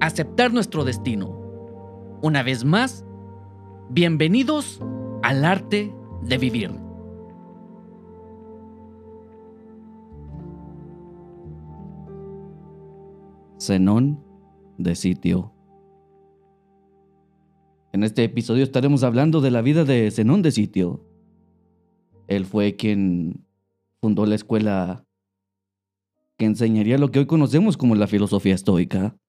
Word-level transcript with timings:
aceptar 0.00 0.52
nuestro 0.52 0.84
destino. 0.84 1.28
Una 2.22 2.42
vez 2.42 2.64
más, 2.64 3.04
bienvenidos 3.90 4.80
al 5.22 5.44
arte 5.44 5.94
de 6.22 6.38
vivir. 6.38 6.70
Zenón 13.60 14.24
de 14.78 14.94
sitio. 14.94 15.52
En 17.92 18.04
este 18.04 18.24
episodio 18.24 18.64
estaremos 18.64 19.02
hablando 19.02 19.40
de 19.40 19.50
la 19.50 19.60
vida 19.60 19.84
de 19.84 20.10
Zenón 20.10 20.40
de 20.40 20.50
sitio. 20.50 21.04
Él 22.26 22.46
fue 22.46 22.76
quien 22.76 23.44
fundó 24.00 24.24
la 24.24 24.36
escuela 24.36 25.04
que 26.38 26.46
enseñaría 26.46 26.96
lo 26.96 27.10
que 27.10 27.18
hoy 27.18 27.26
conocemos 27.26 27.76
como 27.76 27.94
la 27.96 28.06
filosofía 28.06 28.54
estoica. 28.54 29.19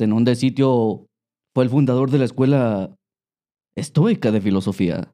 Zenón 0.00 0.24
de 0.24 0.34
Sitio 0.34 1.06
fue 1.54 1.64
el 1.64 1.70
fundador 1.70 2.10
de 2.10 2.16
la 2.16 2.24
escuela 2.24 2.96
estoica 3.76 4.30
de 4.30 4.40
filosofía. 4.40 5.12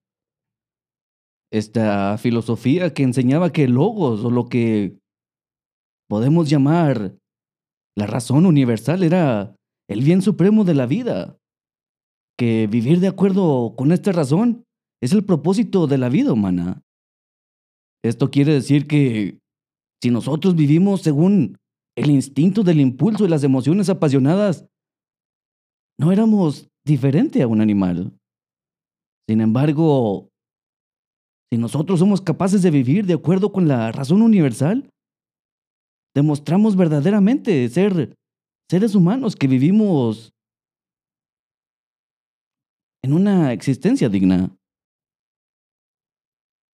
Esta 1.52 2.16
filosofía 2.18 2.94
que 2.94 3.02
enseñaba 3.02 3.50
que 3.52 3.66
logos 3.66 4.24
o 4.24 4.30
lo 4.30 4.46
que 4.46 4.96
podemos 6.08 6.48
llamar 6.48 7.18
la 7.96 8.06
razón 8.06 8.46
universal 8.46 9.02
era 9.02 9.56
el 9.88 10.02
bien 10.02 10.22
supremo 10.22 10.62
de 10.62 10.74
la 10.74 10.86
vida. 10.86 11.36
Que 12.38 12.68
vivir 12.68 13.00
de 13.00 13.08
acuerdo 13.08 13.74
con 13.76 13.90
esta 13.90 14.12
razón 14.12 14.64
es 15.02 15.12
el 15.12 15.24
propósito 15.24 15.88
de 15.88 15.98
la 15.98 16.08
vida 16.08 16.32
humana. 16.32 16.82
Esto 18.04 18.30
quiere 18.30 18.52
decir 18.52 18.86
que 18.86 19.40
si 20.00 20.10
nosotros 20.10 20.54
vivimos 20.54 21.00
según 21.00 21.56
el 21.96 22.10
instinto 22.10 22.62
del 22.62 22.80
impulso 22.80 23.24
y 23.24 23.28
las 23.28 23.42
emociones 23.42 23.88
apasionadas, 23.88 24.68
no 25.98 26.12
éramos 26.12 26.68
diferente 26.84 27.42
a 27.42 27.46
un 27.46 27.60
animal. 27.60 28.16
Sin 29.28 29.40
embargo, 29.40 30.28
si 31.50 31.58
nosotros 31.58 31.98
somos 31.98 32.20
capaces 32.20 32.62
de 32.62 32.70
vivir 32.70 33.06
de 33.06 33.14
acuerdo 33.14 33.52
con 33.52 33.66
la 33.66 33.92
razón 33.92 34.22
universal, 34.22 34.88
demostramos 36.14 36.76
verdaderamente 36.76 37.68
ser 37.68 38.14
seres 38.70 38.94
humanos 38.94 39.36
que 39.36 39.46
vivimos 39.46 40.32
en 43.02 43.12
una 43.12 43.52
existencia 43.52 44.08
digna. 44.08 44.56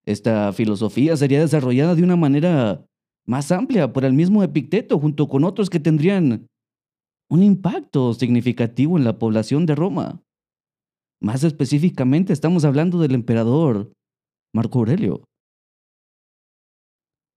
Esta 0.06 0.52
filosofía 0.54 1.16
sería 1.16 1.42
desarrollada 1.42 1.96
de 1.96 2.04
una 2.04 2.16
manera 2.16 2.86
más 3.26 3.52
amplia 3.52 3.94
por 3.94 4.04
el 4.04 4.14
mismo 4.14 4.44
Epicteto 4.44 5.00
junto 5.00 5.28
con 5.28 5.44
otros 5.44 5.70
que 5.70 5.80
tendrían 5.80 6.48
un 7.32 7.44
impacto 7.44 8.14
significativo 8.14 8.98
en 8.98 9.06
la 9.06 9.18
población 9.18 9.66
de 9.66 9.74
Roma. 9.74 10.22
Más 11.22 11.46
específicamente 11.46 12.34
estamos 12.34 12.66
hablando 12.66 13.00
del 13.00 13.16
emperador 13.16 13.94
Marco 14.54 14.80
Aurelio. 14.80 15.24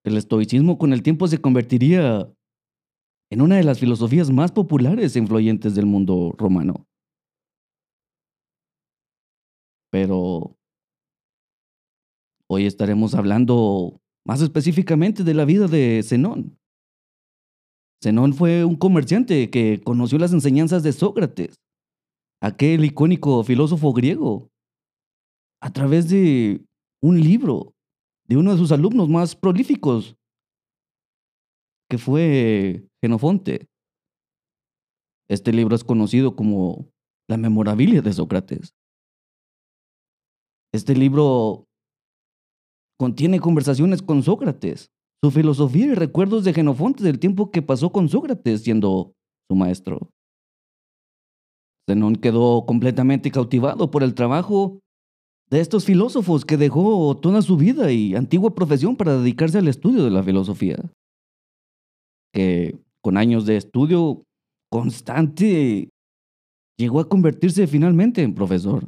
El 0.05 0.17
estoicismo 0.17 0.79
con 0.79 0.93
el 0.93 1.05
tiempo 1.05 1.29
se 1.29 1.41
convertiría 1.41 2.29
en 3.31 3.41
una 3.41 3.57
de 3.57 3.63
las 3.63 3.79
filosofías 3.79 4.33
más 4.33 4.51
populares 4.51 5.15
e 5.15 5.21
influyentes 5.21 5.77
del 5.77 5.87
mundo 5.87 6.35
romano. 6.37 6.89
Pero 9.93 10.57
hoy 12.51 12.67
estaremos 12.67 13.15
hablando 13.15 14.01
más 14.27 14.41
específicamente 14.41 15.23
de 15.23 15.35
la 15.35 15.45
vida 15.45 15.69
de 15.69 16.03
Zenón. 16.03 16.59
Zenón 18.05 18.35
fue 18.35 18.67
un 18.67 18.77
comerciante 18.77 19.49
que 19.49 19.81
conoció 19.83 20.19
las 20.19 20.35
enseñanzas 20.35 20.83
de 20.83 20.93
Sócrates, 20.93 21.57
aquel 22.43 22.85
icónico 22.85 23.43
filósofo 23.45 23.95
griego, 23.95 24.51
a 25.63 25.73
través 25.73 26.11
de 26.11 26.63
un 27.03 27.19
libro 27.19 27.73
de 28.29 28.37
uno 28.37 28.53
de 28.53 28.59
sus 28.59 28.73
alumnos 28.73 29.09
más 29.09 29.35
prolíficos, 29.35 30.17
que 31.89 31.97
fue 31.97 32.87
Genofonte. 33.03 33.69
Este 35.31 35.53
libro 35.53 35.75
es 35.75 35.83
conocido 35.83 36.37
como 36.37 36.91
La 37.27 37.39
Memorabilia 37.39 38.03
de 38.03 38.13
Sócrates. 38.13 38.75
Este 40.75 40.95
libro 40.95 41.65
contiene 42.99 43.41
conversaciones 43.41 44.03
con 44.03 44.23
Sócrates, 44.23 44.91
su 45.23 45.31
filosofía 45.31 45.87
y 45.87 45.95
recuerdos 45.95 46.45
de 46.45 46.53
Genofonte 46.53 47.03
del 47.03 47.19
tiempo 47.19 47.51
que 47.51 47.63
pasó 47.63 47.91
con 47.91 48.09
Sócrates 48.09 48.63
siendo 48.63 49.13
su 49.49 49.57
maestro. 49.57 50.11
Zenón 51.89 52.17
quedó 52.17 52.65
completamente 52.67 53.31
cautivado 53.31 53.91
por 53.91 54.03
el 54.03 54.15
trabajo 54.15 54.81
de 55.51 55.61
estos 55.61 55.85
filósofos 55.85 56.45
que 56.45 56.57
dejó 56.57 57.17
toda 57.19 57.43
su 57.43 57.57
vida 57.57 57.93
y 57.93 58.15
antigua 58.15 58.55
profesión 58.55 58.97
para 58.97 59.19
dedicarse 59.19 59.59
al 59.59 59.69
estudio 59.69 60.05
de 60.05 60.11
la 60.11 60.23
filosofía. 60.23 60.79
Que 62.33 62.79
con 63.03 63.17
años 63.17 63.45
de 63.47 63.57
estudio 63.57 64.25
constante 64.71 65.91
llegó 66.79 67.01
a 67.01 67.09
convertirse 67.09 67.67
finalmente 67.67 68.23
en 68.23 68.35
profesor. 68.35 68.85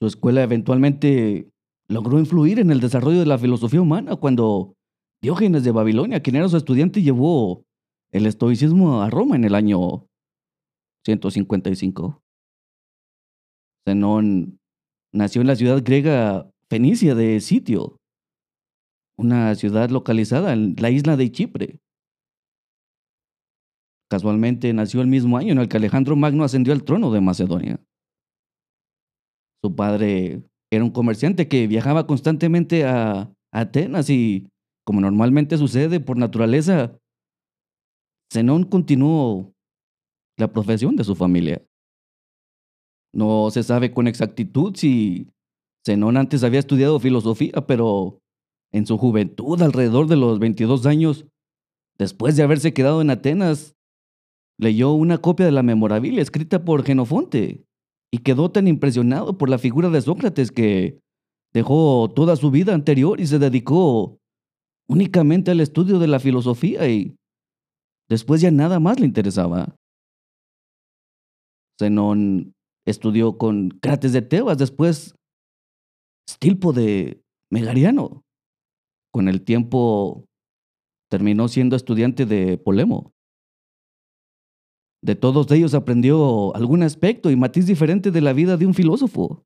Su 0.00 0.06
escuela 0.06 0.42
eventualmente 0.42 1.50
logró 1.88 2.18
influir 2.18 2.58
en 2.58 2.70
el 2.70 2.80
desarrollo 2.80 3.20
de 3.20 3.26
la 3.26 3.38
filosofía 3.38 3.80
humana 3.80 4.16
cuando 4.16 4.74
Diógenes 5.22 5.64
de 5.64 5.72
Babilonia, 5.72 6.20
quien 6.20 6.36
era 6.36 6.48
su 6.48 6.56
estudiante, 6.56 7.02
llevó 7.02 7.64
el 8.12 8.26
estoicismo 8.26 9.02
a 9.02 9.10
Roma 9.10 9.36
en 9.36 9.44
el 9.44 9.54
año 9.54 10.06
155. 11.04 12.22
Zenón 13.88 14.58
nació 15.12 15.40
en 15.40 15.46
la 15.46 15.56
ciudad 15.56 15.82
griega 15.82 16.50
fenicia 16.68 17.14
de 17.14 17.40
Sitio, 17.40 17.98
una 19.16 19.54
ciudad 19.54 19.90
localizada 19.90 20.52
en 20.52 20.74
la 20.78 20.90
isla 20.90 21.16
de 21.16 21.30
Chipre. 21.30 21.80
Casualmente 24.10 24.72
nació 24.72 25.00
el 25.00 25.08
mismo 25.08 25.36
año 25.36 25.52
en 25.52 25.58
el 25.58 25.68
que 25.68 25.78
Alejandro 25.78 26.14
Magno 26.14 26.44
ascendió 26.44 26.72
al 26.72 26.84
trono 26.84 27.10
de 27.10 27.20
Macedonia. 27.20 27.80
Su 29.62 29.74
padre 29.74 30.44
era 30.70 30.84
un 30.84 30.90
comerciante 30.90 31.48
que 31.48 31.66
viajaba 31.66 32.06
constantemente 32.06 32.84
a, 32.84 33.32
Atenas 33.52 34.10
y, 34.10 34.48
como 34.84 35.00
normalmente 35.00 35.56
sucede 35.56 35.98
por 35.98 36.18
naturaleza, 36.18 36.98
Zenón 38.30 38.64
continuó 38.64 39.54
la 40.36 40.52
profesión 40.52 40.94
de 40.96 41.04
su 41.04 41.14
familia. 41.14 41.64
No 43.14 43.50
se 43.50 43.62
sabe 43.62 43.92
con 43.92 44.08
exactitud 44.08 44.74
si 44.76 45.30
Zenón 45.86 46.18
antes 46.18 46.44
había 46.44 46.60
estudiado 46.60 47.00
filosofía, 47.00 47.66
pero 47.66 48.20
en 48.72 48.84
su 48.84 48.98
juventud, 48.98 49.62
alrededor 49.62 50.06
de 50.06 50.16
los 50.16 50.38
22 50.38 50.84
años, 50.84 51.26
después 51.96 52.36
de 52.36 52.42
haberse 52.42 52.74
quedado 52.74 53.00
en 53.00 53.08
Atenas, 53.08 53.74
leyó 54.58 54.92
una 54.92 55.18
copia 55.18 55.46
de 55.46 55.52
la 55.52 55.62
memorabilia 55.62 56.20
escrita 56.20 56.64
por 56.64 56.84
Genofonte 56.84 57.65
y 58.16 58.20
quedó 58.20 58.50
tan 58.50 58.66
impresionado 58.66 59.36
por 59.36 59.50
la 59.50 59.58
figura 59.58 59.90
de 59.90 60.00
Sócrates 60.00 60.50
que 60.50 60.98
dejó 61.52 62.10
toda 62.16 62.34
su 62.36 62.50
vida 62.50 62.72
anterior 62.72 63.20
y 63.20 63.26
se 63.26 63.38
dedicó 63.38 64.18
únicamente 64.88 65.50
al 65.50 65.60
estudio 65.60 65.98
de 65.98 66.06
la 66.06 66.18
filosofía 66.18 66.88
y 66.88 67.14
después 68.08 68.40
ya 68.40 68.50
nada 68.50 68.80
más 68.80 68.98
le 68.98 69.04
interesaba. 69.04 69.76
Zenón 71.78 72.54
estudió 72.86 73.36
con 73.36 73.68
Crates 73.68 74.14
de 74.14 74.22
Tebas, 74.22 74.56
después 74.56 75.14
Stilpo 76.26 76.72
de 76.72 77.20
Megariano. 77.50 78.22
Con 79.12 79.28
el 79.28 79.42
tiempo 79.42 80.24
terminó 81.10 81.48
siendo 81.48 81.76
estudiante 81.76 82.24
de 82.24 82.56
Polemo. 82.56 83.12
De 85.06 85.14
todos 85.14 85.48
ellos 85.52 85.72
aprendió 85.72 86.52
algún 86.56 86.82
aspecto 86.82 87.30
y 87.30 87.36
matiz 87.36 87.64
diferente 87.64 88.10
de 88.10 88.20
la 88.20 88.32
vida 88.32 88.56
de 88.56 88.66
un 88.66 88.74
filósofo. 88.74 89.44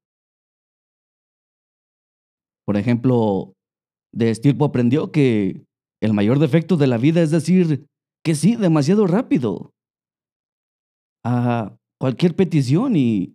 Por 2.64 2.78
ejemplo, 2.78 3.52
de 4.10 4.30
Estirpo 4.30 4.64
aprendió 4.64 5.12
que 5.12 5.66
el 6.00 6.14
mayor 6.14 6.38
defecto 6.38 6.78
de 6.78 6.86
la 6.86 6.96
vida 6.96 7.20
es 7.20 7.30
decir 7.30 7.86
que 8.24 8.34
sí, 8.34 8.56
demasiado 8.56 9.06
rápido 9.06 9.74
a 11.26 11.76
cualquier 12.00 12.34
petición 12.34 12.96
y 12.96 13.34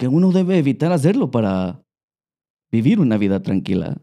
que 0.00 0.08
uno 0.08 0.32
debe 0.32 0.58
evitar 0.58 0.90
hacerlo 0.90 1.30
para 1.30 1.80
vivir 2.72 2.98
una 2.98 3.18
vida 3.18 3.40
tranquila. 3.40 4.02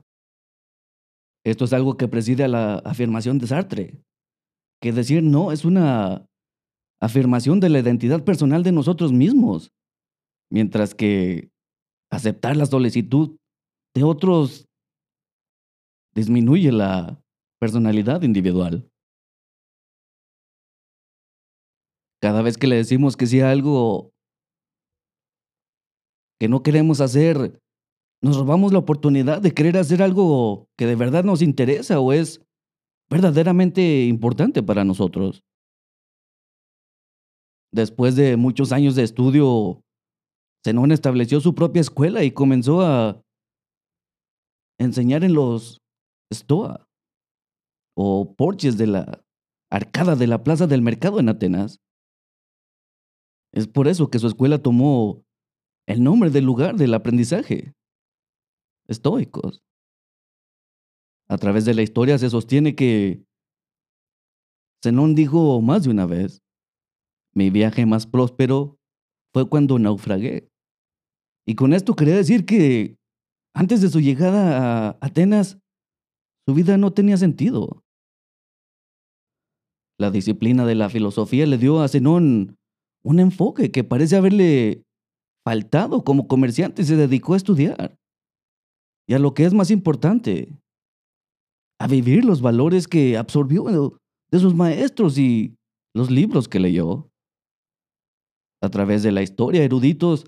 Esto 1.44 1.66
es 1.66 1.74
algo 1.74 1.98
que 1.98 2.07
preside 2.07 2.45
a 2.45 2.48
la 2.48 2.75
afirmación 2.75 3.38
de 3.38 3.48
Sartre, 3.48 4.02
que 4.81 4.92
decir 4.92 5.24
no 5.24 5.52
es 5.52 5.66
una 5.66 6.26
afirmación 7.02 7.60
de 7.60 7.70
la 7.70 7.80
identidad 7.80 8.24
personal 8.24 8.64
de 8.64 8.72
nosotros 8.72 9.12
mismos, 9.12 9.72
mientras 10.52 10.96
que 10.96 11.50
aceptar 12.12 12.58
la 12.58 12.66
solicitud 12.66 13.38
de 13.96 14.04
otros 14.04 14.66
disminuye 16.16 16.72
la 16.72 17.22
personalidad 17.60 18.22
individual. 18.24 18.90
Cada 22.22 22.42
vez 22.42 22.58
que 22.58 22.68
le 22.68 22.76
decimos 22.76 23.16
que 23.16 23.28
sí 23.28 23.40
algo 23.40 24.12
que 26.40 26.48
no 26.50 26.64
queremos 26.64 27.02
hacer, 27.02 27.62
nos 28.22 28.38
robamos 28.38 28.74
la 28.74 28.80
oportunidad 28.80 29.42
de 29.42 29.54
querer 29.54 29.78
hacer 29.78 30.02
algo 30.02 30.68
que 30.78 30.86
de 30.86 30.96
verdad 30.96 31.24
nos 31.24 31.42
interesa 31.42 32.00
o 32.00 32.12
es 32.12 32.42
verdaderamente 33.10 34.06
importante 34.06 34.62
para 34.64 34.84
nosotros. 34.86 35.44
Después 37.72 38.16
de 38.16 38.38
muchos 38.38 38.72
años 38.72 38.96
de 38.96 39.04
estudio, 39.04 39.82
Zenón 40.66 40.92
estableció 40.92 41.40
su 41.40 41.54
propia 41.56 41.82
escuela 41.82 42.24
y 42.24 42.32
comenzó 42.32 42.82
a 42.82 43.22
enseñar 44.80 45.24
en 45.24 45.34
los 45.34 45.80
Stoa 46.34 46.88
o 47.96 48.36
porches 48.36 48.78
de 48.78 48.88
la 48.88 49.24
arcada 49.72 50.16
de 50.16 50.28
la 50.28 50.44
plaza 50.44 50.68
del 50.68 50.82
mercado 50.82 51.20
en 51.20 51.30
Atenas. 51.30 51.80
Es 53.52 53.68
por 53.68 53.88
eso 53.88 54.10
que 54.10 54.20
su 54.20 54.28
escuela 54.28 54.62
tomó 54.62 55.24
el 55.88 56.04
nombre 56.04 56.30
del 56.30 56.46
lugar 56.46 56.76
del 56.76 56.94
aprendizaje, 56.94 57.74
estoicos. 58.88 59.62
A 61.30 61.38
través 61.38 61.64
de 61.66 61.76
la 61.76 61.84
historia 61.84 62.18
se 62.18 62.30
sostiene 62.30 62.76
que 62.76 63.24
Zenón 64.84 65.14
dijo 65.14 65.62
más 65.62 65.84
de 65.84 65.92
una 65.92 66.06
vez, 66.06 66.42
mi 67.36 67.52
viaje 67.52 67.86
más 67.86 68.08
próspero 68.08 68.78
fue 69.34 69.48
cuando 69.48 69.78
naufragué. 69.78 70.50
Y 71.46 71.56
con 71.56 71.74
esto 71.74 71.96
quería 71.96 72.16
decir 72.16 72.46
que 72.46 72.98
antes 73.54 73.81
de 73.81 73.90
su 73.90 74.00
llegada 74.00 74.90
a 74.90 74.98
Atenas, 75.02 75.60
su 76.48 76.54
vida 76.56 76.78
no 76.78 76.94
tenía 76.94 77.18
sentido. 77.18 77.84
La 80.00 80.12
disciplina 80.12 80.66
de 80.66 80.76
la 80.76 80.90
filosofía 80.90 81.46
le 81.46 81.58
dio 81.58 81.81
a 81.81 81.88
Zenón 81.88 82.58
un 83.04 83.20
enfoque 83.20 83.72
que 83.72 83.84
parece 83.84 84.16
haberle 84.16 84.84
faltado 85.46 86.04
como 86.04 86.28
comerciante 86.28 86.81
y 86.81 86.86
se 86.86 86.96
dedicó 86.96 87.34
a 87.34 87.38
estudiar. 87.38 87.98
Y 89.08 89.14
a 89.14 89.20
lo 89.20 89.34
que 89.34 89.46
es 89.46 89.54
más 89.54 89.72
importante, 89.72 90.58
a 91.80 91.88
vivir 91.88 92.26
los 92.26 92.42
valores 92.42 92.88
que 92.88 93.18
absorbió 93.18 93.64
de 94.31 94.40
sus 94.40 94.54
maestros 94.54 95.18
y 95.18 95.56
los 95.96 96.12
libros 96.12 96.48
que 96.48 96.60
leyó. 96.60 97.10
A 98.62 98.70
través 98.70 99.04
de 99.04 99.12
la 99.12 99.22
historia, 99.22 99.64
eruditos 99.64 100.26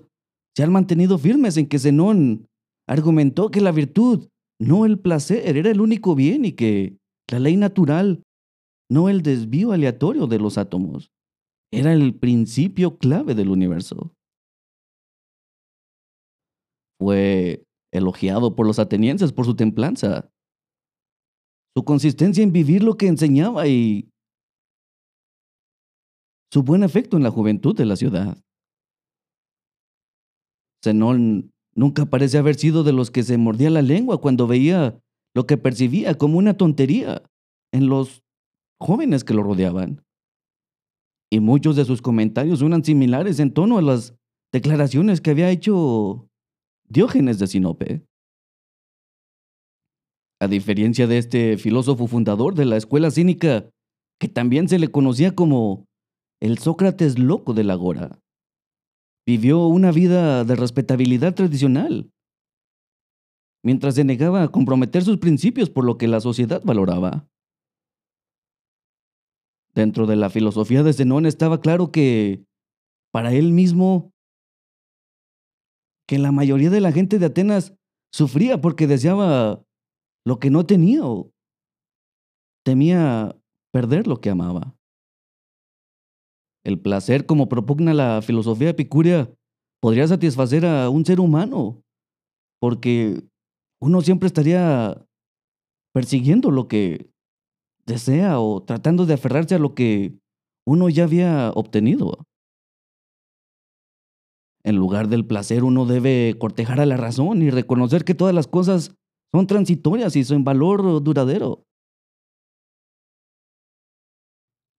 se 0.56 0.62
han 0.62 0.72
mantenido 0.72 1.18
firmes 1.18 1.56
en 1.56 1.66
que 1.66 1.78
Zenón 1.78 2.46
argumentó 2.88 3.50
que 3.50 3.60
la 3.60 3.72
virtud, 3.72 4.28
no 4.58 4.86
el 4.86 4.98
placer, 4.98 5.56
era 5.56 5.70
el 5.70 5.80
único 5.80 6.14
bien 6.14 6.44
y 6.44 6.52
que 6.52 6.96
la 7.30 7.38
ley 7.38 7.56
natural, 7.56 8.22
no 8.90 9.08
el 9.08 9.22
desvío 9.22 9.72
aleatorio 9.72 10.26
de 10.26 10.38
los 10.38 10.58
átomos, 10.58 11.10
era 11.72 11.92
el 11.92 12.14
principio 12.14 12.98
clave 12.98 13.34
del 13.34 13.48
universo. 13.48 14.14
Fue 16.98 17.64
elogiado 17.92 18.54
por 18.54 18.66
los 18.66 18.78
atenienses 18.78 19.32
por 19.32 19.44
su 19.44 19.54
templanza, 19.54 20.30
su 21.74 21.84
consistencia 21.84 22.42
en 22.42 22.52
vivir 22.52 22.82
lo 22.82 22.96
que 22.96 23.06
enseñaba 23.06 23.66
y 23.66 24.08
su 26.52 26.62
buen 26.62 26.82
efecto 26.82 27.16
en 27.16 27.22
la 27.22 27.30
juventud 27.30 27.74
de 27.74 27.86
la 27.86 27.96
ciudad. 27.96 28.36
Zenón 30.84 31.52
nunca 31.74 32.06
parece 32.06 32.38
haber 32.38 32.56
sido 32.56 32.82
de 32.84 32.92
los 32.92 33.10
que 33.10 33.22
se 33.22 33.38
mordía 33.38 33.70
la 33.70 33.82
lengua 33.82 34.20
cuando 34.20 34.46
veía 34.46 35.00
lo 35.34 35.46
que 35.46 35.56
percibía 35.56 36.18
como 36.18 36.38
una 36.38 36.56
tontería 36.56 37.22
en 37.72 37.88
los 37.88 38.22
jóvenes 38.78 39.24
que 39.24 39.34
lo 39.34 39.42
rodeaban. 39.42 40.04
Y 41.30 41.40
muchos 41.40 41.76
de 41.76 41.86
sus 41.86 42.02
comentarios 42.02 42.60
eran 42.60 42.84
similares 42.84 43.40
en 43.40 43.54
tono 43.54 43.78
a 43.78 43.82
las 43.82 44.14
declaraciones 44.52 45.22
que 45.22 45.30
había 45.30 45.50
hecho 45.50 46.28
Diógenes 46.86 47.38
de 47.38 47.46
Sinope. 47.46 48.06
A 50.42 50.48
diferencia 50.48 51.06
de 51.06 51.18
este 51.18 51.56
filósofo 51.56 52.08
fundador 52.08 52.56
de 52.56 52.64
la 52.64 52.76
escuela 52.76 53.12
cínica, 53.12 53.70
que 54.18 54.26
también 54.26 54.68
se 54.68 54.80
le 54.80 54.88
conocía 54.88 55.36
como 55.36 55.86
el 56.40 56.58
Sócrates 56.58 57.16
loco 57.16 57.54
de 57.54 57.62
la 57.62 57.74
Agora, 57.74 58.18
vivió 59.24 59.64
una 59.68 59.92
vida 59.92 60.42
de 60.42 60.56
respetabilidad 60.56 61.36
tradicional, 61.36 62.10
mientras 63.64 63.94
se 63.94 64.02
negaba 64.02 64.42
a 64.42 64.48
comprometer 64.48 65.04
sus 65.04 65.18
principios 65.18 65.70
por 65.70 65.84
lo 65.84 65.96
que 65.96 66.08
la 66.08 66.18
sociedad 66.18 66.60
valoraba. 66.64 67.28
Dentro 69.76 70.08
de 70.08 70.16
la 70.16 70.28
filosofía 70.28 70.82
de 70.82 70.92
Zenón 70.92 71.24
estaba 71.24 71.60
claro 71.60 71.92
que, 71.92 72.44
para 73.12 73.32
él 73.32 73.52
mismo, 73.52 74.10
que 76.08 76.18
la 76.18 76.32
mayoría 76.32 76.70
de 76.70 76.80
la 76.80 76.90
gente 76.90 77.20
de 77.20 77.26
Atenas 77.26 77.76
sufría 78.12 78.60
porque 78.60 78.88
deseaba 78.88 79.64
lo 80.24 80.38
que 80.38 80.50
no 80.50 80.66
tenía 80.66 81.04
o 81.04 81.32
temía 82.64 83.36
perder 83.72 84.06
lo 84.06 84.20
que 84.20 84.30
amaba. 84.30 84.76
El 86.64 86.80
placer, 86.80 87.26
como 87.26 87.48
propugna 87.48 87.92
la 87.92 88.22
filosofía 88.22 88.70
epicúrea, 88.70 89.28
podría 89.80 90.06
satisfacer 90.06 90.64
a 90.64 90.88
un 90.90 91.04
ser 91.04 91.18
humano, 91.18 91.82
porque 92.60 93.24
uno 93.80 94.00
siempre 94.00 94.28
estaría 94.28 95.04
persiguiendo 95.92 96.52
lo 96.52 96.68
que 96.68 97.10
desea 97.84 98.38
o 98.38 98.62
tratando 98.62 99.06
de 99.06 99.14
aferrarse 99.14 99.56
a 99.56 99.58
lo 99.58 99.74
que 99.74 100.16
uno 100.64 100.88
ya 100.88 101.04
había 101.04 101.50
obtenido. 101.50 102.24
En 104.64 104.76
lugar 104.76 105.08
del 105.08 105.26
placer, 105.26 105.64
uno 105.64 105.86
debe 105.86 106.36
cortejar 106.38 106.80
a 106.80 106.86
la 106.86 106.96
razón 106.96 107.42
y 107.42 107.50
reconocer 107.50 108.04
que 108.04 108.14
todas 108.14 108.32
las 108.32 108.46
cosas 108.46 108.94
son 109.34 109.46
transitorias 109.46 110.14
y 110.16 110.24
son 110.24 110.44
valor 110.44 111.02
duradero. 111.02 111.64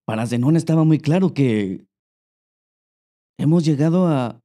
Para 0.05 0.27
Zenón 0.27 0.55
estaba 0.55 0.83
muy 0.83 0.99
claro 0.99 1.33
que 1.33 1.87
hemos 3.39 3.65
llegado 3.65 4.07
a 4.07 4.41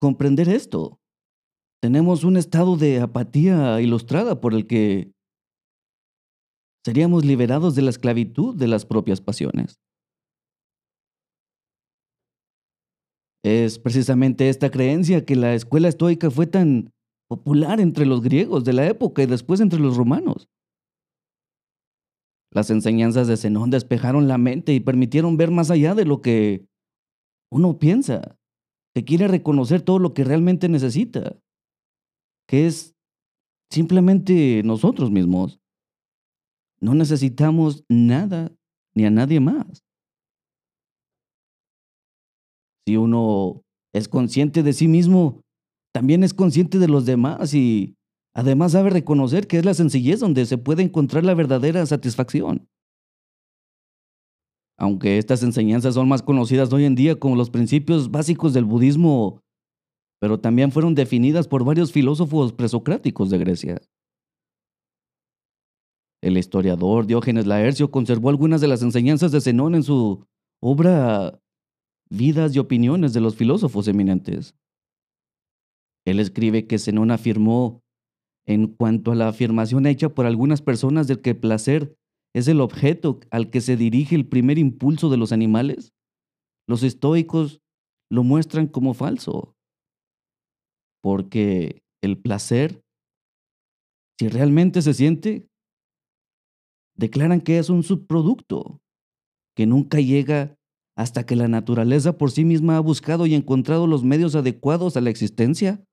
comprender 0.00 0.48
esto. 0.48 1.00
Tenemos 1.82 2.24
un 2.24 2.36
estado 2.36 2.76
de 2.76 3.00
apatía 3.00 3.80
ilustrada 3.80 4.40
por 4.40 4.54
el 4.54 4.66
que 4.66 5.12
seríamos 6.84 7.24
liberados 7.24 7.74
de 7.74 7.82
la 7.82 7.90
esclavitud 7.90 8.54
de 8.54 8.68
las 8.68 8.86
propias 8.86 9.20
pasiones. 9.20 9.80
Es 13.44 13.78
precisamente 13.78 14.48
esta 14.48 14.70
creencia 14.70 15.24
que 15.24 15.36
la 15.36 15.54
escuela 15.54 15.88
estoica 15.88 16.30
fue 16.30 16.46
tan 16.46 16.92
popular 17.28 17.80
entre 17.80 18.06
los 18.06 18.22
griegos 18.22 18.64
de 18.64 18.72
la 18.72 18.86
época 18.86 19.22
y 19.22 19.26
después 19.26 19.60
entre 19.60 19.80
los 19.80 19.96
romanos. 19.96 20.48
Las 22.52 22.70
enseñanzas 22.70 23.26
de 23.26 23.36
Zenón 23.36 23.70
despejaron 23.70 24.28
la 24.28 24.38
mente 24.38 24.72
y 24.72 24.80
permitieron 24.80 25.36
ver 25.36 25.50
más 25.50 25.70
allá 25.70 25.94
de 25.94 26.04
lo 26.04 26.22
que 26.22 26.66
uno 27.50 27.78
piensa, 27.78 28.38
que 28.94 29.04
quiere 29.04 29.28
reconocer 29.28 29.82
todo 29.82 29.98
lo 29.98 30.14
que 30.14 30.24
realmente 30.24 30.68
necesita, 30.68 31.38
que 32.48 32.66
es 32.66 32.94
simplemente 33.70 34.62
nosotros 34.64 35.10
mismos. 35.10 35.60
No 36.80 36.94
necesitamos 36.94 37.84
nada 37.88 38.52
ni 38.94 39.04
a 39.04 39.10
nadie 39.10 39.40
más. 39.40 39.84
Si 42.86 42.96
uno 42.96 43.62
es 43.92 44.08
consciente 44.08 44.62
de 44.62 44.72
sí 44.72 44.86
mismo, 44.86 45.42
también 45.96 46.22
es 46.24 46.34
consciente 46.34 46.78
de 46.78 46.88
los 46.88 47.06
demás 47.06 47.54
y 47.54 47.96
además 48.34 48.72
sabe 48.72 48.90
reconocer 48.90 49.46
que 49.46 49.56
es 49.56 49.64
la 49.64 49.72
sencillez 49.72 50.20
donde 50.20 50.44
se 50.44 50.58
puede 50.58 50.82
encontrar 50.82 51.24
la 51.24 51.32
verdadera 51.32 51.86
satisfacción. 51.86 52.68
Aunque 54.76 55.16
estas 55.16 55.42
enseñanzas 55.42 55.94
son 55.94 56.06
más 56.06 56.22
conocidas 56.22 56.70
hoy 56.70 56.84
en 56.84 56.96
día 56.96 57.18
como 57.18 57.34
los 57.34 57.48
principios 57.48 58.10
básicos 58.10 58.52
del 58.52 58.66
budismo, 58.66 59.40
pero 60.20 60.38
también 60.38 60.70
fueron 60.70 60.94
definidas 60.94 61.48
por 61.48 61.64
varios 61.64 61.92
filósofos 61.92 62.52
presocráticos 62.52 63.30
de 63.30 63.38
Grecia. 63.38 63.80
El 66.22 66.36
historiador 66.36 67.06
Diógenes 67.06 67.46
Laercio 67.46 67.90
conservó 67.90 68.28
algunas 68.28 68.60
de 68.60 68.68
las 68.68 68.82
enseñanzas 68.82 69.32
de 69.32 69.40
Zenón 69.40 69.74
en 69.74 69.82
su 69.82 70.26
obra 70.60 71.40
Vidas 72.10 72.54
y 72.54 72.58
opiniones 72.58 73.14
de 73.14 73.22
los 73.22 73.34
filósofos 73.34 73.88
eminentes. 73.88 74.54
Él 76.06 76.20
escribe 76.20 76.66
que 76.66 76.78
Zenón 76.78 77.10
afirmó 77.10 77.82
en 78.46 78.68
cuanto 78.68 79.10
a 79.10 79.16
la 79.16 79.28
afirmación 79.28 79.86
hecha 79.86 80.14
por 80.14 80.24
algunas 80.24 80.62
personas 80.62 81.08
de 81.08 81.20
que 81.20 81.30
el 81.30 81.40
placer 81.40 81.96
es 82.32 82.48
el 82.48 82.60
objeto 82.60 83.18
al 83.30 83.50
que 83.50 83.60
se 83.60 83.76
dirige 83.76 84.14
el 84.14 84.26
primer 84.26 84.58
impulso 84.58 85.10
de 85.10 85.16
los 85.16 85.32
animales, 85.32 85.92
los 86.68 86.82
estoicos 86.82 87.60
lo 88.10 88.22
muestran 88.22 88.68
como 88.68 88.94
falso. 88.94 89.56
Porque 91.02 91.82
el 92.02 92.18
placer, 92.18 92.82
si 94.18 94.28
realmente 94.28 94.82
se 94.82 94.94
siente, 94.94 95.48
declaran 96.96 97.40
que 97.40 97.58
es 97.58 97.68
un 97.68 97.82
subproducto, 97.82 98.80
que 99.56 99.66
nunca 99.66 99.98
llega 99.98 100.56
hasta 100.96 101.26
que 101.26 101.36
la 101.36 101.48
naturaleza 101.48 102.16
por 102.16 102.30
sí 102.30 102.44
misma 102.44 102.76
ha 102.76 102.80
buscado 102.80 103.26
y 103.26 103.34
encontrado 103.34 103.86
los 103.86 104.04
medios 104.04 104.34
adecuados 104.34 104.96
a 104.96 105.00
la 105.00 105.10
existencia 105.10 105.84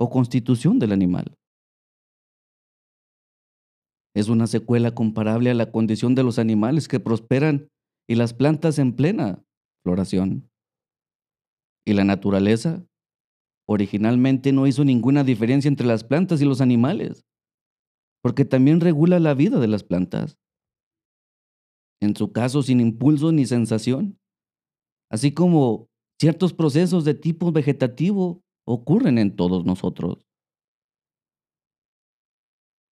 o 0.00 0.08
constitución 0.08 0.78
del 0.78 0.92
animal. 0.92 1.36
Es 4.16 4.28
una 4.28 4.46
secuela 4.46 4.94
comparable 4.94 5.50
a 5.50 5.54
la 5.54 5.70
condición 5.70 6.14
de 6.14 6.24
los 6.24 6.38
animales 6.38 6.88
que 6.88 7.00
prosperan 7.00 7.68
y 8.08 8.14
las 8.14 8.32
plantas 8.32 8.78
en 8.78 8.96
plena 8.96 9.44
floración. 9.84 10.50
Y 11.86 11.92
la 11.92 12.04
naturaleza 12.04 12.84
originalmente 13.68 14.52
no 14.52 14.66
hizo 14.66 14.84
ninguna 14.84 15.22
diferencia 15.22 15.68
entre 15.68 15.86
las 15.86 16.02
plantas 16.02 16.40
y 16.40 16.44
los 16.44 16.60
animales, 16.60 17.24
porque 18.22 18.44
también 18.44 18.80
regula 18.80 19.20
la 19.20 19.34
vida 19.34 19.60
de 19.60 19.68
las 19.68 19.84
plantas. 19.84 20.38
En 22.02 22.16
su 22.16 22.32
caso, 22.32 22.62
sin 22.62 22.80
impulso 22.80 23.32
ni 23.32 23.44
sensación, 23.44 24.18
así 25.10 25.32
como 25.32 25.88
ciertos 26.18 26.54
procesos 26.54 27.04
de 27.04 27.14
tipo 27.14 27.52
vegetativo 27.52 28.42
ocurren 28.66 29.18
en 29.18 29.36
todos 29.36 29.64
nosotros. 29.64 30.26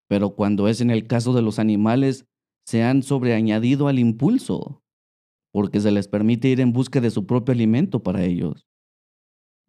Pero 0.07 0.35
cuando 0.35 0.67
es 0.67 0.81
en 0.81 0.89
el 0.89 1.07
caso 1.07 1.33
de 1.33 1.41
los 1.41 1.59
animales, 1.59 2.25
se 2.65 2.83
han 2.83 3.03
sobreañadido 3.03 3.87
al 3.87 3.99
impulso, 3.99 4.83
porque 5.51 5.79
se 5.79 5.91
les 5.91 6.07
permite 6.07 6.49
ir 6.49 6.61
en 6.61 6.73
busca 6.73 7.01
de 7.01 7.11
su 7.11 7.25
propio 7.25 7.53
alimento 7.53 8.03
para 8.03 8.23
ellos. 8.23 8.67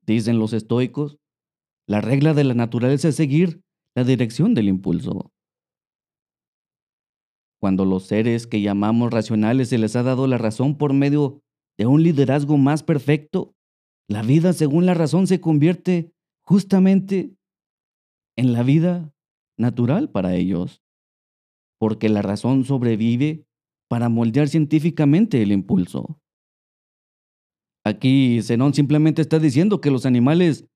Dicen 0.07 0.39
los 0.39 0.53
estoicos, 0.53 1.19
la 1.87 2.01
regla 2.01 2.35
de 2.35 2.45
la 2.45 2.55
naturaleza 2.55 3.09
es 3.09 3.17
seguir 3.17 3.63
la 3.95 4.05
dirección 4.05 4.55
del 4.55 4.69
impulso. 4.69 5.33
Cuando 7.61 7.85
los 7.85 8.05
seres 8.07 8.47
que 8.47 8.63
llamamos 8.63 9.13
racionales 9.13 9.69
se 9.69 9.79
les 9.79 9.95
ha 9.97 10.03
dado 10.03 10.27
la 10.27 10.39
razón 10.39 10.79
por 10.79 10.95
medio 10.95 11.43
de 11.79 11.87
un 11.87 12.03
liderazgo 12.03 12.57
más 12.57 12.83
perfecto, 12.83 13.55
la 14.11 14.23
vida 14.23 14.53
según 14.53 14.87
la 14.87 14.95
razón 14.95 15.29
se 15.29 15.41
convierte 15.41 16.13
justamente 16.43 17.37
en 18.37 18.53
la 18.53 18.65
vida 18.65 19.15
natural 19.57 20.11
para 20.11 20.35
ellos, 20.35 20.83
porque 21.79 22.09
la 22.09 22.21
razón 22.21 22.65
sobrevive 22.65 23.47
para 23.89 24.09
moldear 24.09 24.49
científicamente 24.49 25.41
el 25.43 25.53
impulso. 25.53 26.21
Aquí 27.87 28.43
Zenón 28.43 28.75
simplemente 28.75 29.23
está 29.23 29.39
diciendo 29.39 29.81
que 29.81 29.93
los 29.93 30.05
animales 30.05 30.67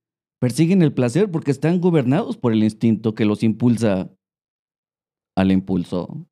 persiguen 0.41 0.83
el 0.83 0.95
placer 0.95 1.29
porque 1.29 1.51
están 1.51 1.81
gobernados 1.81 2.37
por 2.37 2.53
el 2.53 2.63
instinto 2.63 3.17
que 3.17 3.25
los 3.25 3.43
impulsa 3.43 4.15
al 5.37 5.51
impulso. 5.51 6.29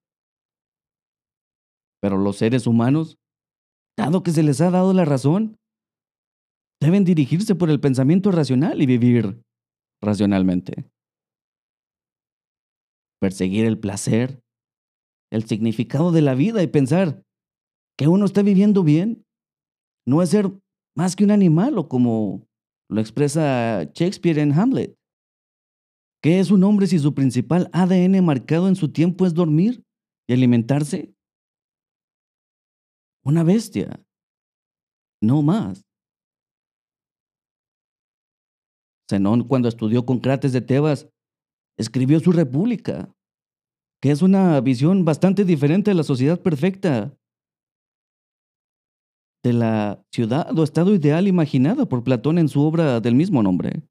Pero 2.00 2.16
los 2.16 2.36
seres 2.36 2.68
humanos, 2.68 3.18
dado 3.98 4.22
que 4.22 4.30
se 4.30 4.44
les 4.44 4.60
ha 4.60 4.70
dado 4.70 4.92
la 4.92 5.04
razón, 5.04 5.58
deben 6.82 7.04
dirigirse 7.04 7.54
por 7.54 7.70
el 7.70 7.78
pensamiento 7.78 8.32
racional 8.32 8.82
y 8.82 8.86
vivir 8.86 9.40
racionalmente. 10.02 10.90
Perseguir 13.20 13.66
el 13.66 13.78
placer, 13.78 14.42
el 15.30 15.44
significado 15.44 16.10
de 16.10 16.22
la 16.22 16.34
vida 16.34 16.60
y 16.60 16.66
pensar 16.66 17.22
que 17.96 18.08
uno 18.08 18.24
está 18.24 18.42
viviendo 18.42 18.82
bien, 18.82 19.24
no 20.08 20.22
es 20.22 20.30
ser 20.30 20.50
más 20.96 21.14
que 21.14 21.22
un 21.22 21.30
animal 21.30 21.78
o 21.78 21.88
como 21.88 22.48
lo 22.90 23.00
expresa 23.00 23.84
Shakespeare 23.94 24.40
en 24.40 24.52
Hamlet. 24.52 24.98
¿Qué 26.20 26.40
es 26.40 26.50
un 26.50 26.64
hombre 26.64 26.88
si 26.88 26.98
su 26.98 27.14
principal 27.14 27.70
ADN 27.72 28.24
marcado 28.24 28.66
en 28.66 28.74
su 28.74 28.90
tiempo 28.90 29.24
es 29.24 29.34
dormir 29.34 29.84
y 30.28 30.32
alimentarse? 30.32 31.14
Una 33.24 33.44
bestia. 33.44 34.04
No 35.20 35.42
más. 35.42 35.91
Zenón, 39.12 39.44
cuando 39.44 39.68
estudió 39.68 40.06
con 40.06 40.20
Crates 40.20 40.52
de 40.52 40.62
Tebas, 40.62 41.08
escribió 41.78 42.18
su 42.20 42.32
República, 42.32 43.14
que 44.00 44.10
es 44.10 44.22
una 44.22 44.60
visión 44.60 45.04
bastante 45.04 45.44
diferente 45.44 45.90
de 45.90 45.94
la 45.94 46.02
sociedad 46.02 46.40
perfecta, 46.40 47.14
de 49.44 49.52
la 49.52 50.02
ciudad 50.12 50.56
o 50.56 50.62
estado 50.62 50.94
ideal 50.94 51.28
imaginada 51.28 51.84
por 51.86 52.04
Platón 52.04 52.38
en 52.38 52.48
su 52.48 52.62
obra 52.62 53.00
del 53.00 53.14
mismo 53.14 53.42
nombre. 53.42 53.82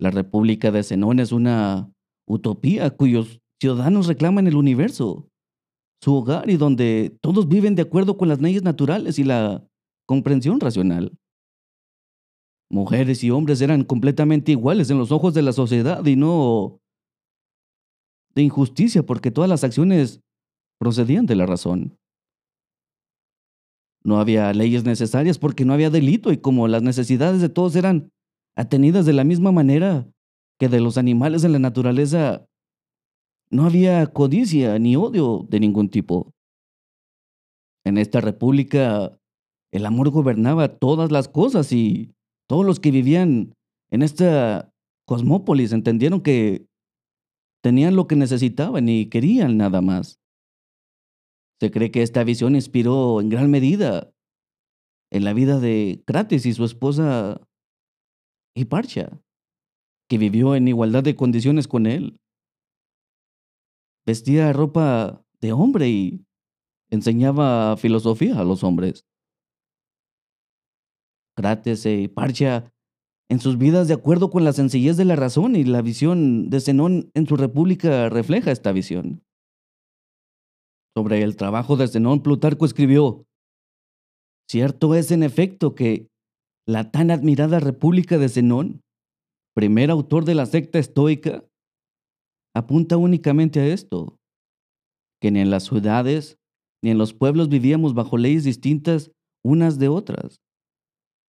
La 0.00 0.10
República 0.10 0.70
de 0.70 0.82
Zenón 0.82 1.20
es 1.20 1.30
una 1.32 1.92
utopía 2.26 2.90
cuyos 2.90 3.40
ciudadanos 3.60 4.06
reclaman 4.06 4.46
el 4.46 4.56
universo, 4.56 5.28
su 6.02 6.14
hogar 6.14 6.48
y 6.48 6.56
donde 6.56 7.16
todos 7.20 7.46
viven 7.46 7.74
de 7.74 7.82
acuerdo 7.82 8.16
con 8.16 8.28
las 8.28 8.40
leyes 8.40 8.62
naturales 8.62 9.18
y 9.18 9.24
la 9.24 9.64
comprensión 10.06 10.58
racional. 10.58 11.19
Mujeres 12.70 13.24
y 13.24 13.30
hombres 13.30 13.60
eran 13.60 13.84
completamente 13.84 14.52
iguales 14.52 14.90
en 14.90 14.98
los 14.98 15.10
ojos 15.10 15.34
de 15.34 15.42
la 15.42 15.52
sociedad 15.52 16.04
y 16.06 16.14
no 16.16 16.80
de 18.34 18.42
injusticia 18.42 19.04
porque 19.04 19.32
todas 19.32 19.50
las 19.50 19.64
acciones 19.64 20.20
procedían 20.78 21.26
de 21.26 21.34
la 21.34 21.46
razón. 21.46 21.98
No 24.04 24.20
había 24.20 24.52
leyes 24.52 24.84
necesarias 24.84 25.38
porque 25.38 25.64
no 25.64 25.74
había 25.74 25.90
delito 25.90 26.32
y 26.32 26.38
como 26.38 26.68
las 26.68 26.82
necesidades 26.82 27.40
de 27.40 27.48
todos 27.48 27.74
eran 27.74 28.12
atenidas 28.56 29.04
de 29.04 29.12
la 29.14 29.24
misma 29.24 29.52
manera 29.52 30.06
que 30.60 30.68
de 30.68 30.80
los 30.80 30.96
animales 30.96 31.42
en 31.42 31.52
la 31.52 31.58
naturaleza, 31.58 32.46
no 33.50 33.64
había 33.64 34.06
codicia 34.06 34.78
ni 34.78 34.94
odio 34.94 35.46
de 35.48 35.58
ningún 35.58 35.88
tipo. 35.88 36.32
En 37.84 37.98
esta 37.98 38.20
república, 38.20 39.18
el 39.72 39.86
amor 39.86 40.10
gobernaba 40.10 40.68
todas 40.78 41.10
las 41.10 41.28
cosas 41.28 41.72
y 41.72 42.14
todos 42.50 42.66
los 42.66 42.80
que 42.80 42.90
vivían 42.90 43.54
en 43.92 44.02
esta 44.02 44.74
cosmópolis 45.06 45.70
entendieron 45.70 46.20
que 46.20 46.66
tenían 47.62 47.94
lo 47.94 48.08
que 48.08 48.16
necesitaban 48.16 48.88
y 48.88 49.08
querían 49.08 49.56
nada 49.56 49.80
más. 49.80 50.18
Se 51.60 51.70
cree 51.70 51.92
que 51.92 52.02
esta 52.02 52.24
visión 52.24 52.56
inspiró 52.56 53.20
en 53.20 53.28
gran 53.28 53.52
medida 53.52 54.12
en 55.12 55.22
la 55.22 55.32
vida 55.32 55.60
de 55.60 56.02
Crates 56.08 56.44
y 56.44 56.52
su 56.52 56.64
esposa 56.64 57.40
Hiparcha, 58.56 59.22
que 60.08 60.18
vivió 60.18 60.56
en 60.56 60.66
igualdad 60.66 61.04
de 61.04 61.14
condiciones 61.14 61.68
con 61.68 61.86
él 61.86 62.18
vestía 64.04 64.52
ropa 64.52 65.24
de 65.40 65.52
hombre 65.52 65.88
y 65.88 66.26
enseñaba 66.90 67.76
filosofía 67.76 68.40
a 68.40 68.44
los 68.44 68.64
hombres. 68.64 69.06
Crates 71.40 71.86
y 71.86 72.08
Parcha 72.08 72.70
en 73.30 73.40
sus 73.40 73.56
vidas 73.56 73.88
de 73.88 73.94
acuerdo 73.94 74.28
con 74.28 74.44
la 74.44 74.52
sencillez 74.52 74.98
de 74.98 75.06
la 75.06 75.16
razón 75.16 75.56
y 75.56 75.64
la 75.64 75.80
visión 75.80 76.50
de 76.50 76.60
Zenón 76.60 77.10
en 77.14 77.26
su 77.26 77.36
república 77.36 78.10
refleja 78.10 78.50
esta 78.50 78.72
visión. 78.72 79.22
Sobre 80.94 81.22
el 81.22 81.36
trabajo 81.36 81.76
de 81.76 81.88
Zenón, 81.88 82.22
Plutarco 82.22 82.66
escribió, 82.66 83.24
Cierto 84.50 84.94
es 84.94 85.12
en 85.12 85.22
efecto 85.22 85.74
que 85.74 86.08
la 86.66 86.90
tan 86.90 87.10
admirada 87.10 87.58
república 87.58 88.18
de 88.18 88.28
Zenón, 88.28 88.82
primer 89.54 89.90
autor 89.90 90.26
de 90.26 90.34
la 90.34 90.44
secta 90.44 90.78
estoica, 90.78 91.44
apunta 92.54 92.98
únicamente 92.98 93.60
a 93.60 93.66
esto, 93.68 94.18
que 95.22 95.30
ni 95.30 95.40
en 95.40 95.50
las 95.50 95.64
ciudades 95.64 96.38
ni 96.82 96.90
en 96.90 96.98
los 96.98 97.14
pueblos 97.14 97.48
vivíamos 97.48 97.94
bajo 97.94 98.18
leyes 98.18 98.44
distintas 98.44 99.12
unas 99.42 99.78
de 99.78 99.88
otras, 99.88 100.40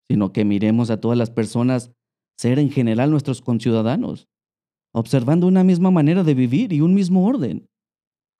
sino 0.09 0.33
que 0.33 0.43
miremos 0.43 0.89
a 0.89 0.99
todas 0.99 1.17
las 1.17 1.29
personas 1.29 1.91
ser 2.37 2.57
en 2.57 2.71
general 2.71 3.11
nuestros 3.11 3.41
conciudadanos, 3.41 4.27
observando 4.93 5.45
una 5.45 5.63
misma 5.63 5.91
manera 5.91 6.23
de 6.23 6.33
vivir 6.33 6.73
y 6.73 6.81
un 6.81 6.93
mismo 6.93 7.25
orden, 7.25 7.67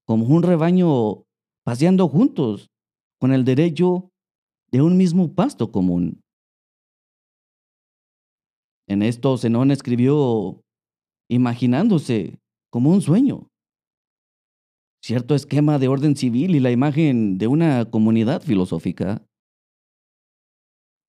como 0.05 0.25
un 0.25 0.41
rebaño 0.41 1.23
paseando 1.63 2.07
juntos, 2.07 2.69
con 3.19 3.33
el 3.33 3.43
derecho 3.43 4.09
de 4.71 4.81
un 4.81 4.97
mismo 4.97 5.33
pasto 5.35 5.71
común. 5.71 6.21
En 8.87 9.03
esto 9.03 9.37
Zenón 9.37 9.69
escribió 9.69 10.61
imaginándose 11.29 12.39
como 12.71 12.89
un 12.89 13.01
sueño. 13.01 13.47
cierto 15.01 15.35
esquema 15.35 15.79
de 15.79 15.87
orden 15.87 16.15
civil 16.15 16.55
y 16.55 16.59
la 16.59 16.71
imagen 16.71 17.37
de 17.37 17.47
una 17.47 17.85
comunidad 17.85 18.41
filosófica. 18.41 19.23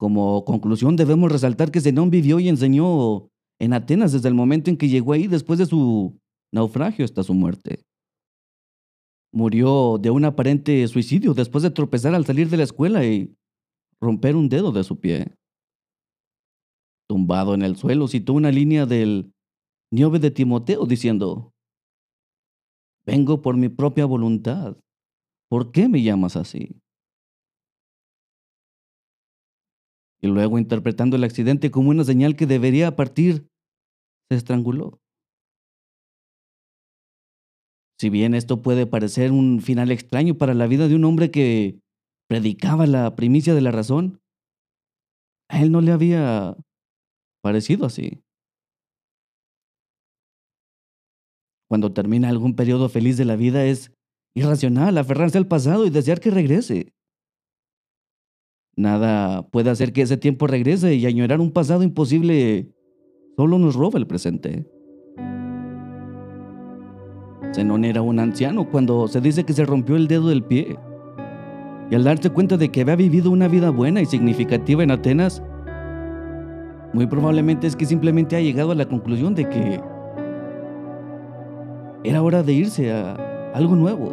Como 0.00 0.46
conclusión 0.46 0.96
debemos 0.96 1.30
resaltar 1.30 1.70
que 1.70 1.82
Zenón 1.82 2.08
vivió 2.08 2.40
y 2.40 2.48
enseñó 2.48 3.28
en 3.60 3.74
Atenas 3.74 4.12
desde 4.12 4.28
el 4.28 4.34
momento 4.34 4.70
en 4.70 4.78
que 4.78 4.88
llegó 4.88 5.12
ahí 5.12 5.26
después 5.26 5.58
de 5.58 5.66
su 5.66 6.18
naufragio 6.54 7.04
hasta 7.04 7.22
su 7.22 7.34
muerte. 7.34 7.84
Murió 9.30 9.98
de 9.98 10.08
un 10.08 10.24
aparente 10.24 10.88
suicidio 10.88 11.34
después 11.34 11.62
de 11.62 11.70
tropezar 11.70 12.14
al 12.14 12.24
salir 12.24 12.48
de 12.48 12.56
la 12.56 12.62
escuela 12.62 13.04
y 13.04 13.36
romper 14.00 14.36
un 14.36 14.48
dedo 14.48 14.72
de 14.72 14.84
su 14.84 14.98
pie. 14.98 15.34
Tumbado 17.06 17.52
en 17.52 17.60
el 17.60 17.76
suelo, 17.76 18.08
citó 18.08 18.32
una 18.32 18.50
línea 18.50 18.86
del 18.86 19.34
Niobe 19.92 20.18
de 20.18 20.30
Timoteo 20.30 20.86
diciendo, 20.86 21.52
Vengo 23.04 23.42
por 23.42 23.58
mi 23.58 23.68
propia 23.68 24.06
voluntad. 24.06 24.78
¿Por 25.50 25.72
qué 25.72 25.90
me 25.90 26.02
llamas 26.02 26.36
así? 26.36 26.80
Y 30.22 30.28
luego, 30.28 30.58
interpretando 30.58 31.16
el 31.16 31.24
accidente 31.24 31.70
como 31.70 31.90
una 31.90 32.04
señal 32.04 32.36
que 32.36 32.46
debería 32.46 32.94
partir, 32.96 33.48
se 34.30 34.36
estranguló. 34.36 35.00
Si 37.98 38.08
bien 38.08 38.34
esto 38.34 38.62
puede 38.62 38.86
parecer 38.86 39.30
un 39.30 39.60
final 39.60 39.90
extraño 39.90 40.34
para 40.36 40.54
la 40.54 40.66
vida 40.66 40.88
de 40.88 40.94
un 40.94 41.04
hombre 41.04 41.30
que 41.30 41.80
predicaba 42.28 42.86
la 42.86 43.14
primicia 43.14 43.54
de 43.54 43.60
la 43.60 43.72
razón, 43.72 44.20
a 45.50 45.60
él 45.60 45.72
no 45.72 45.80
le 45.80 45.92
había 45.92 46.56
parecido 47.42 47.86
así. 47.86 48.22
Cuando 51.68 51.92
termina 51.92 52.28
algún 52.28 52.56
periodo 52.56 52.88
feliz 52.88 53.16
de 53.16 53.24
la 53.24 53.36
vida 53.36 53.64
es 53.64 53.92
irracional 54.34 54.96
aferrarse 54.96 55.38
al 55.38 55.46
pasado 55.46 55.86
y 55.86 55.90
desear 55.90 56.20
que 56.20 56.30
regrese. 56.30 56.92
Nada 58.76 59.42
puede 59.48 59.70
hacer 59.70 59.92
que 59.92 60.02
ese 60.02 60.16
tiempo 60.16 60.46
regrese 60.46 60.94
y 60.94 61.06
añorar 61.06 61.40
un 61.40 61.52
pasado 61.52 61.82
imposible 61.82 62.68
solo 63.36 63.58
nos 63.58 63.74
roba 63.74 63.98
el 63.98 64.06
presente. 64.06 64.66
Zenón 67.54 67.84
era 67.84 68.00
un 68.02 68.20
anciano 68.20 68.68
cuando 68.70 69.08
se 69.08 69.20
dice 69.20 69.44
que 69.44 69.52
se 69.52 69.64
rompió 69.64 69.96
el 69.96 70.08
dedo 70.08 70.28
del 70.28 70.44
pie. 70.44 70.78
Y 71.90 71.94
al 71.94 72.04
darse 72.04 72.30
cuenta 72.30 72.56
de 72.56 72.70
que 72.70 72.82
había 72.82 72.96
vivido 72.96 73.30
una 73.30 73.48
vida 73.48 73.70
buena 73.70 74.00
y 74.00 74.06
significativa 74.06 74.84
en 74.84 74.92
Atenas, 74.92 75.42
muy 76.92 77.06
probablemente 77.06 77.66
es 77.66 77.74
que 77.74 77.84
simplemente 77.84 78.36
ha 78.36 78.40
llegado 78.40 78.70
a 78.70 78.76
la 78.76 78.86
conclusión 78.86 79.34
de 79.34 79.48
que 79.48 79.80
era 82.04 82.22
hora 82.22 82.42
de 82.42 82.52
irse 82.52 82.92
a 82.92 83.14
algo 83.52 83.74
nuevo, 83.74 84.12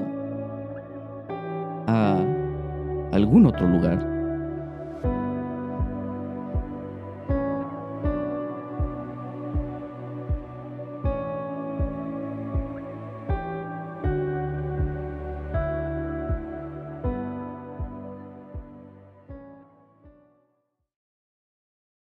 a 1.87 2.23
algún 3.11 3.45
otro 3.45 3.67
lugar. 3.67 4.16